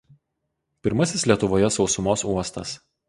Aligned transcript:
Pirmasis 0.87 1.25
Lietuvoje 1.33 1.69
sausumos 1.77 2.25
uostas. 2.33 2.73